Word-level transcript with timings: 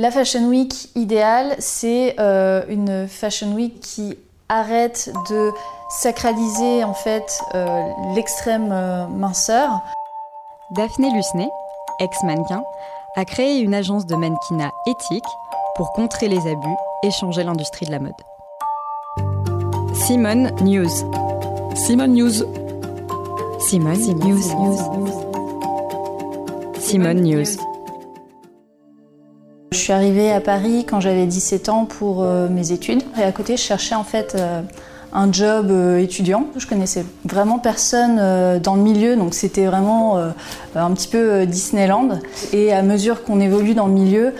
La 0.00 0.12
Fashion 0.12 0.48
Week 0.48 0.90
idéale, 0.94 1.56
c'est 1.58 2.14
euh, 2.20 2.62
une 2.68 3.08
Fashion 3.08 3.52
Week 3.54 3.80
qui 3.80 4.16
arrête 4.48 5.10
de 5.28 5.50
sacraliser 5.90 6.84
en 6.84 6.94
fait 6.94 7.40
euh, 7.56 7.90
l'extrême 8.14 8.70
euh, 8.70 9.08
minceur. 9.08 9.82
Daphné 10.70 11.08
Lusney, 11.10 11.48
ex-mannequin, 11.98 12.62
a 13.16 13.24
créé 13.24 13.58
une 13.58 13.74
agence 13.74 14.06
de 14.06 14.14
mannequinat 14.14 14.70
éthique 14.86 15.24
pour 15.74 15.90
contrer 15.94 16.28
les 16.28 16.46
abus 16.46 16.76
et 17.02 17.10
changer 17.10 17.42
l'industrie 17.42 17.86
de 17.86 17.90
la 17.90 17.98
mode. 17.98 18.12
Simone 19.94 20.52
News. 20.60 21.10
Simone 21.74 22.12
News. 22.12 22.44
Simone 23.58 24.14
News. 24.14 24.42
Simone 26.78 27.20
News. 27.20 27.77
Je 29.70 29.76
suis 29.76 29.92
arrivée 29.92 30.32
à 30.32 30.40
Paris 30.40 30.86
quand 30.88 30.98
j'avais 31.00 31.26
17 31.26 31.68
ans 31.68 31.84
pour 31.84 32.22
euh, 32.22 32.48
mes 32.48 32.72
études. 32.72 33.02
Et 33.18 33.22
à 33.22 33.32
côté, 33.32 33.58
je 33.58 33.62
cherchais 33.62 33.94
en 33.94 34.04
fait 34.04 34.34
euh, 34.34 34.62
un 35.12 35.30
job 35.30 35.70
euh, 35.70 35.98
étudiant. 35.98 36.46
Je 36.56 36.66
connaissais 36.66 37.04
vraiment 37.26 37.58
personne 37.58 38.60
dans 38.60 38.76
le 38.76 38.82
milieu, 38.82 39.14
donc 39.16 39.34
c'était 39.34 39.66
vraiment 39.66 40.18
un 40.74 40.90
petit 40.92 41.08
peu 41.08 41.44
Disneyland. 41.44 42.20
Et 42.54 42.72
à 42.72 42.82
mesure 42.82 43.24
qu'on 43.24 43.40
évolue 43.40 43.74
dans 43.74 43.86
le 43.86 43.92
milieu, 43.92 44.32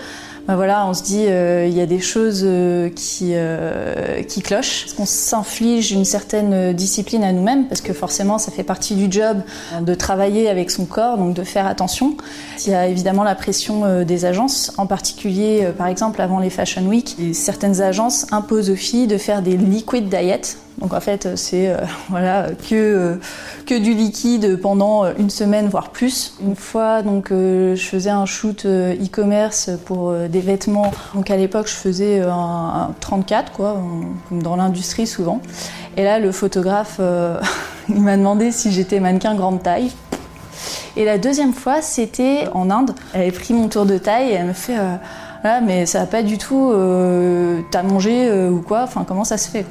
ben 0.49 0.55
voilà, 0.55 0.87
on 0.87 0.95
se 0.95 1.03
dit 1.03 1.25
euh, 1.27 1.67
il 1.67 1.77
y 1.77 1.79
a 1.79 1.85
des 1.85 1.99
choses 1.99 2.41
euh, 2.43 2.89
qui, 2.89 3.33
euh, 3.35 4.23
qui 4.23 4.41
clochent. 4.41 4.87
On 4.97 5.05
s'inflige 5.05 5.91
une 5.91 6.05
certaine 6.05 6.73
discipline 6.73 7.23
à 7.23 7.31
nous-mêmes 7.31 7.67
parce 7.67 7.81
que 7.81 7.93
forcément 7.93 8.39
ça 8.39 8.51
fait 8.51 8.63
partie 8.63 8.95
du 8.95 9.11
job 9.11 9.43
de 9.79 9.93
travailler 9.93 10.49
avec 10.49 10.71
son 10.71 10.85
corps, 10.85 11.19
donc 11.19 11.35
de 11.35 11.43
faire 11.43 11.67
attention. 11.67 12.17
Il 12.65 12.71
y 12.71 12.73
a 12.73 12.87
évidemment 12.87 13.23
la 13.23 13.35
pression 13.35 14.03
des 14.03 14.25
agences, 14.25 14.71
en 14.77 14.87
particulier 14.87 15.67
par 15.77 15.85
exemple 15.85 16.19
avant 16.19 16.39
les 16.39 16.49
Fashion 16.49 16.87
Week. 16.87 17.15
certaines 17.33 17.81
agences 17.81 18.25
imposent 18.31 18.71
aux 18.71 18.75
filles 18.75 19.05
de 19.05 19.19
faire 19.19 19.43
des 19.43 19.55
liquid 19.55 20.09
diet, 20.09 20.57
donc 20.79 20.93
en 20.93 20.99
fait, 21.01 21.35
c'est 21.35 21.69
euh, 21.69 21.77
voilà 22.09 22.47
que 22.69 22.75
euh, 22.75 23.15
que 23.65 23.77
du 23.77 23.93
liquide 23.93 24.59
pendant 24.61 25.03
euh, 25.03 25.13
une 25.17 25.29
semaine 25.29 25.67
voire 25.67 25.89
plus. 25.89 26.35
Une 26.41 26.55
fois, 26.55 27.01
donc 27.01 27.29
je 27.31 27.81
faisais 27.81 28.09
un 28.09 28.25
shoot 28.25 28.65
e-commerce 28.65 29.69
pour 29.85 30.13
des 30.13 30.39
vêtements. 30.39 30.91
Donc 31.13 31.29
à 31.29 31.37
l'époque, 31.37 31.67
je 31.67 31.75
faisais 31.75 32.21
un, 32.21 32.91
34 32.99 33.51
quoi, 33.51 33.81
dans 34.31 34.55
l'industrie 34.55 35.07
souvent. 35.07 35.41
Et 35.97 36.03
là, 36.03 36.19
le 36.19 36.31
photographe, 36.31 36.99
il 37.89 38.01
m'a 38.01 38.17
demandé 38.17 38.51
si 38.51 38.71
j'étais 38.71 38.99
mannequin 38.99 39.35
grande 39.35 39.61
taille. 39.61 39.91
Et 40.97 41.05
la 41.05 41.17
deuxième 41.17 41.53
fois, 41.53 41.81
c'était 41.81 42.47
en 42.53 42.69
Inde. 42.69 42.91
Elle 43.13 43.21
avait 43.21 43.31
pris 43.31 43.53
mon 43.53 43.67
tour 43.67 43.85
de 43.85 43.97
taille 43.97 44.29
et 44.29 44.33
elle 44.33 44.47
me 44.47 44.53
fait 44.53 44.77
voilà, 45.41 45.61
mais 45.61 45.85
ça 45.85 45.99
va 45.99 46.05
pas 46.05 46.23
du 46.23 46.37
tout. 46.37 46.73
T'as 47.71 47.83
mangé 47.83 48.31
ou 48.49 48.61
quoi? 48.61 48.83
Enfin, 48.83 49.05
comment 49.07 49.23
ça 49.23 49.37
se 49.37 49.49
fait 49.49 49.65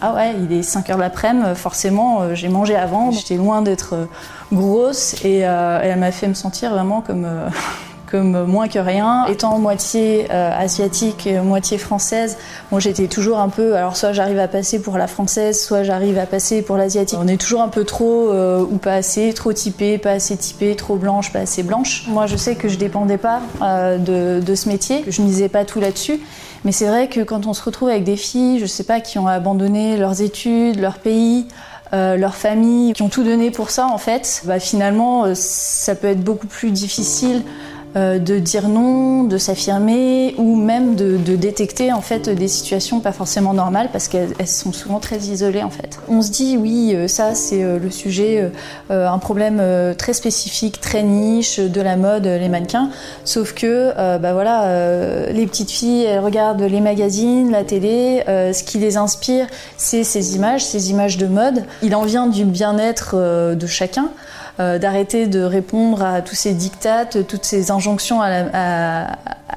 ah 0.00 0.14
ouais, 0.14 0.34
il 0.42 0.52
est 0.52 0.62
5 0.62 0.90
heures 0.90 0.98
l'après-midi, 0.98 1.54
forcément, 1.54 2.22
euh, 2.22 2.34
j'ai 2.34 2.48
mangé 2.48 2.76
avant, 2.76 3.10
j'étais 3.10 3.36
loin 3.36 3.62
d'être 3.62 3.94
euh, 3.94 4.06
grosse. 4.52 5.24
Et, 5.24 5.46
euh, 5.46 5.80
elle 5.82 5.98
m'a 5.98 6.12
fait 6.12 6.28
me 6.28 6.34
sentir 6.34 6.70
vraiment 6.70 7.00
comme, 7.00 7.26
comme 8.10 8.44
moins 8.44 8.68
que 8.68 8.78
rien. 8.78 9.26
Étant 9.26 9.58
moitié 9.58 10.30
asiatique, 10.30 11.28
moitié 11.42 11.78
française, 11.78 12.36
moi 12.70 12.80
j'étais 12.80 13.06
toujours 13.06 13.38
un 13.38 13.48
peu, 13.48 13.74
alors 13.74 13.96
soit 13.96 14.12
j'arrive 14.12 14.38
à 14.38 14.48
passer 14.48 14.80
pour 14.80 14.98
la 14.98 15.06
française, 15.06 15.62
soit 15.62 15.82
j'arrive 15.82 16.18
à 16.18 16.26
passer 16.26 16.62
pour 16.62 16.76
l'asiatique. 16.76 17.18
On 17.20 17.28
est 17.28 17.36
toujours 17.36 17.62
un 17.62 17.68
peu 17.68 17.84
trop 17.84 18.32
ou 18.32 18.78
pas 18.78 18.94
assez, 18.94 19.32
trop 19.32 19.52
typé, 19.52 19.98
pas 19.98 20.12
assez 20.12 20.36
typé, 20.36 20.76
trop 20.76 20.96
blanche, 20.96 21.32
pas 21.32 21.40
assez 21.40 21.62
blanche. 21.62 22.04
Moi 22.08 22.26
je 22.26 22.36
sais 22.36 22.54
que 22.54 22.68
je 22.68 22.78
dépendais 22.78 23.18
pas 23.18 23.40
de, 23.60 24.40
de 24.40 24.54
ce 24.54 24.68
métier, 24.68 25.04
je 25.08 25.22
misais 25.22 25.48
pas 25.48 25.64
tout 25.64 25.80
là-dessus. 25.80 26.20
Mais 26.64 26.72
c'est 26.72 26.86
vrai 26.86 27.08
que 27.08 27.20
quand 27.20 27.46
on 27.46 27.52
se 27.52 27.62
retrouve 27.62 27.90
avec 27.90 28.02
des 28.02 28.16
filles, 28.16 28.58
je 28.58 28.66
sais 28.66 28.82
pas, 28.82 29.00
qui 29.00 29.18
ont 29.20 29.28
abandonné 29.28 29.96
leurs 29.96 30.20
études, 30.20 30.80
leur 30.80 30.98
pays, 30.98 31.46
euh, 31.92 32.16
leur 32.16 32.34
famille, 32.34 32.92
qui 32.92 33.02
ont 33.02 33.08
tout 33.08 33.22
donné 33.22 33.52
pour 33.52 33.70
ça 33.70 33.86
en 33.86 33.98
fait, 33.98 34.42
bah, 34.44 34.58
finalement 34.58 35.24
euh, 35.24 35.34
ça 35.36 35.94
peut 35.94 36.08
être 36.08 36.20
beaucoup 36.20 36.48
plus 36.48 36.72
difficile 36.72 37.44
euh, 37.44 37.75
de 37.96 38.38
dire 38.38 38.68
non, 38.68 39.24
de 39.24 39.38
s'affirmer 39.38 40.34
ou 40.36 40.54
même 40.54 40.96
de, 40.96 41.16
détecter 41.36 41.92
en 41.92 42.02
fait 42.02 42.28
des 42.28 42.48
situations 42.48 43.00
pas 43.00 43.12
forcément 43.12 43.54
normales 43.54 43.88
parce 43.90 44.08
qu'elles 44.08 44.34
sont 44.46 44.72
souvent 44.72 45.00
très 45.00 45.18
isolées 45.18 45.62
en 45.62 45.70
fait. 45.70 45.98
On 46.08 46.20
se 46.20 46.30
dit 46.30 46.58
oui, 46.58 46.92
euh, 46.94 47.08
ça 47.08 47.34
c'est 47.34 47.62
euh, 47.62 47.78
le 47.78 47.90
sujet, 47.90 48.50
un 48.90 49.18
problème 49.18 49.62
très 49.96 50.12
spécifique, 50.12 50.80
très 50.80 51.02
niche 51.02 51.58
de 51.58 51.80
la 51.80 51.96
mode, 51.96 52.26
les 52.26 52.48
mannequins. 52.48 52.90
Sauf 53.24 53.54
que 53.54 53.92
bah 54.18 54.32
voilà, 54.32 55.30
les 55.32 55.46
petites 55.46 55.70
filles 55.70 56.04
elles 56.04 56.20
regardent 56.20 56.62
les 56.62 56.80
magazines, 56.80 57.50
la 57.50 57.64
télé, 57.64 58.22
ce 58.26 58.62
qui 58.62 58.78
les 58.78 58.96
inspire 58.96 59.46
c'est 59.76 60.04
ces 60.04 60.36
images, 60.36 60.64
ces 60.64 60.90
images 60.90 61.16
de 61.16 61.26
mode. 61.26 61.64
Il 61.82 61.94
en 61.94 62.02
vient 62.02 62.26
du 62.26 62.44
bien-être 62.44 63.16
de 63.54 63.66
chacun. 63.66 64.10
Euh, 64.58 64.78
d'arrêter 64.78 65.26
de 65.26 65.42
répondre 65.42 66.02
à 66.02 66.22
tous 66.22 66.34
ces 66.34 66.54
dictates, 66.54 67.26
toutes 67.26 67.44
ces 67.44 67.70
injonctions 67.70 68.22
à 68.22 68.30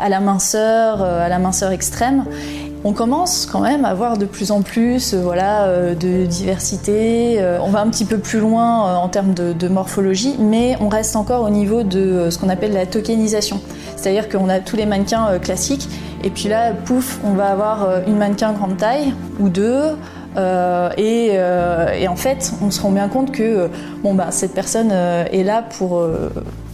la, 0.10 0.20
minceur, 0.20 1.02
euh, 1.02 1.26
à 1.26 1.30
la 1.30 1.40
minceur 1.40 1.72
extrême. 1.72 2.26
On 2.84 2.92
commence 2.92 3.46
quand 3.46 3.62
même 3.62 3.86
à 3.86 3.94
voir 3.94 4.18
de 4.18 4.26
plus 4.26 4.52
en 4.52 4.62
plus 4.62 5.14
euh, 5.14 5.22
voilà, 5.22 5.96
de 5.96 6.26
diversité. 6.26 7.42
On 7.62 7.70
va 7.70 7.80
un 7.80 7.90
petit 7.90 8.04
peu 8.04 8.18
plus 8.18 8.40
loin 8.40 8.98
en 8.98 9.08
termes 9.08 9.34
de, 9.34 9.68
morphologie, 9.70 10.36
mais 10.38 10.76
on 10.82 10.90
reste 10.90 11.16
encore 11.16 11.46
au 11.46 11.50
niveau 11.50 11.84
de 11.84 12.30
ce 12.30 12.38
qu'on 12.38 12.50
appelle 12.50 12.74
la 12.74 12.86
tokenisation. 12.86 13.62
C'est-à-dire 13.96 14.28
qu'on 14.28 14.50
a 14.50 14.60
tous 14.60 14.76
les 14.76 14.86
mannequins 14.86 15.40
classiques, 15.40 15.88
et 16.24 16.30
puis 16.30 16.50
là, 16.50 16.74
pouf, 16.74 17.20
on 17.24 17.34
va 17.34 17.52
avoir 17.52 18.02
une 18.06 18.18
mannequin 18.18 18.52
grande 18.52 18.76
taille 18.76 19.14
ou 19.40 19.48
deux. 19.48 19.96
Euh, 20.38 20.90
euh, 20.98 21.94
et, 21.94 22.08
en 22.08 22.16
fait, 22.16 22.54
on 22.62 22.72
se 22.72 22.82
rend 22.82 22.92
bien 22.92 23.08
compte 23.08 23.32
que 23.32 23.44
euh, 23.44 23.68
bon, 24.04 24.14
bah, 24.14 24.28
cette 24.32 24.54
personne 24.54 24.92
est 24.92 25.44
là 25.44 25.64
pour, 25.78 26.02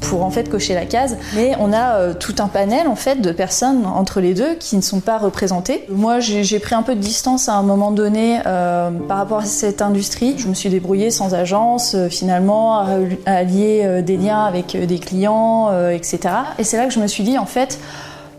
pour 0.02 0.24
en 0.24 0.30
fait 0.30 0.50
cocher 0.50 0.74
la 0.74 0.86
case, 0.86 1.18
mais 1.36 1.54
on 1.60 1.74
a 1.74 2.14
tout 2.14 2.36
un 2.40 2.48
panel 2.48 2.88
en 2.88 2.96
fait 2.96 3.22
de 3.22 3.32
personnes 3.32 3.86
entre 3.86 4.22
les 4.22 4.34
deux 4.34 4.56
qui 4.56 4.76
ne 4.76 4.82
sont 4.82 5.00
pas 5.00 5.18
représentées. 5.18 5.86
Moi, 5.90 6.20
j'ai 6.20 6.60
pris 6.60 6.76
un 6.76 6.84
peu 6.84 6.96
de 6.96 7.00
distance 7.00 7.50
à 7.50 7.54
un 7.54 7.64
moment 7.64 7.92
donné 7.92 8.40
par 8.44 9.18
rapport 9.18 9.40
à 9.40 9.46
cette 9.46 9.82
industrie. 9.82 10.36
Je 10.38 10.48
me 10.48 10.54
suis 10.54 10.70
débrouillée 10.70 11.12
sans 11.12 11.34
agence, 11.34 11.96
finalement, 12.10 12.80
à, 12.80 12.88
à 13.26 13.44
lier 13.44 14.02
des 14.04 14.18
liens 14.18 14.44
avec 14.44 14.78
des 14.78 15.00
clients, 15.00 15.72
etc. 15.90 16.20
Et 16.60 16.64
c'est 16.64 16.78
là 16.78 16.86
que 16.86 16.94
je 16.94 17.00
me 17.00 17.08
suis 17.08 17.24
dit 17.24 17.38
en 17.38 17.46
fait 17.46 17.80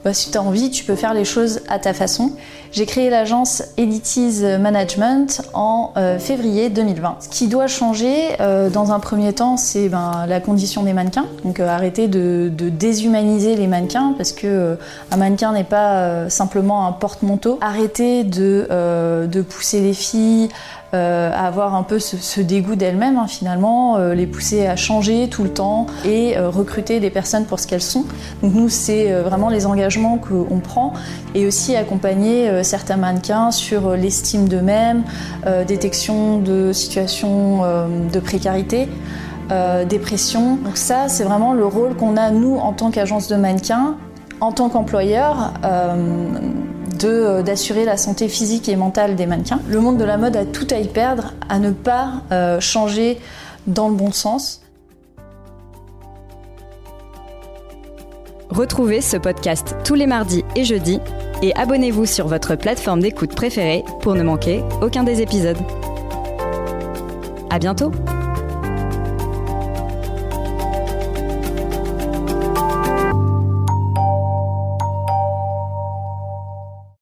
bah, 0.06 0.14
si 0.14 0.30
tu 0.30 0.38
as 0.38 0.42
envie, 0.42 0.70
tu 0.70 0.84
peux 0.84 0.94
faire 0.94 1.14
les 1.14 1.24
choses 1.24 1.62
à 1.68 1.80
ta 1.80 1.92
façon. 1.92 2.30
J'ai 2.76 2.84
créé 2.84 3.08
l'agence 3.08 3.62
Elitize 3.78 4.44
Management 4.44 5.40
en 5.54 5.92
euh, 5.96 6.18
février 6.18 6.68
2020. 6.68 7.16
Ce 7.20 7.28
qui 7.30 7.48
doit 7.48 7.68
changer 7.68 8.14
euh, 8.38 8.68
dans 8.68 8.92
un 8.92 9.00
premier 9.00 9.32
temps, 9.32 9.56
c'est 9.56 9.88
ben, 9.88 10.26
la 10.28 10.40
condition 10.40 10.82
des 10.82 10.92
mannequins. 10.92 11.24
Donc 11.42 11.58
euh, 11.58 11.66
arrêter 11.66 12.06
de, 12.06 12.52
déshumaniser 12.54 13.56
les 13.56 13.66
mannequins 13.66 14.12
parce 14.18 14.32
que 14.32 14.76
un 15.10 15.16
mannequin 15.16 15.54
n'est 15.54 15.64
pas 15.64 16.28
simplement 16.28 16.86
un 16.86 16.92
porte-manteau. 16.92 17.58
Arrêter 17.62 18.24
de, 18.24 18.66
pousser 19.48 19.80
les 19.80 19.94
filles 19.94 20.50
à 20.92 21.46
avoir 21.46 21.74
un 21.74 21.82
peu 21.82 21.98
ce, 21.98 22.40
dégoût 22.40 22.74
d'elles-mêmes 22.74 23.18
hein, 23.18 23.26
finalement, 23.26 23.98
les 23.98 24.26
pousser 24.26 24.66
à 24.66 24.76
changer 24.76 25.28
tout 25.28 25.42
le 25.42 25.50
temps 25.50 25.86
et 26.06 26.38
recruter 26.38 27.00
des 27.00 27.10
personnes 27.10 27.44
pour 27.44 27.60
ce 27.60 27.66
qu'elles 27.66 27.82
sont. 27.82 28.04
Donc 28.42 28.54
nous, 28.54 28.68
c'est 28.68 29.12
vraiment 29.12 29.50
les 29.50 29.66
engagements 29.66 30.18
qu'on 30.18 30.60
prend 30.60 30.94
et 31.34 31.46
aussi 31.46 31.76
accompagner 31.76 32.62
certains 32.66 32.96
mannequins 32.96 33.50
sur 33.50 33.96
l'estime 33.96 34.48
d'eux-mêmes, 34.48 35.04
détection 35.66 36.38
de 36.38 36.72
situations 36.72 37.62
de 38.12 38.20
précarité. 38.20 38.88
dépression. 39.88 40.56
Donc 40.56 40.76
ça, 40.76 41.08
c'est 41.08 41.24
vraiment 41.24 41.54
le 41.54 41.64
rôle 41.64 41.94
qu'on 41.96 42.16
a, 42.16 42.30
nous, 42.30 42.56
en 42.56 42.72
tant 42.72 42.90
qu'agence 42.90 43.28
de 43.28 43.36
mannequins, 43.36 43.96
en 44.40 44.52
tant 44.52 44.68
qu'employeur, 44.68 45.52
euh, 45.64 47.42
d'assurer 47.42 47.84
la 47.84 47.96
santé 47.96 48.28
physique 48.28 48.68
et 48.68 48.76
mentale 48.76 49.16
des 49.16 49.26
mannequins. 49.26 49.60
Le 49.68 49.80
monde 49.80 49.98
de 49.98 50.04
la 50.04 50.16
mode 50.16 50.36
a 50.36 50.44
tout 50.44 50.66
à 50.70 50.78
y 50.78 50.88
perdre, 50.88 51.34
à 51.48 51.58
ne 51.58 51.70
pas 51.70 52.22
euh, 52.32 52.58
changer 52.60 53.20
dans 53.66 53.88
le 53.88 53.94
bon 53.94 54.12
sens. 54.12 54.62
Retrouvez 58.56 59.02
ce 59.02 59.18
podcast 59.18 59.76
tous 59.84 59.94
les 59.94 60.06
mardis 60.06 60.42
et 60.56 60.64
jeudis 60.64 60.98
et 61.42 61.54
abonnez-vous 61.56 62.06
sur 62.06 62.26
votre 62.26 62.56
plateforme 62.56 63.00
d'écoute 63.00 63.34
préférée 63.34 63.84
pour 64.00 64.14
ne 64.14 64.22
manquer 64.22 64.62
aucun 64.80 65.02
des 65.02 65.20
épisodes. 65.20 65.58
À 67.50 67.58
bientôt! 67.58 67.92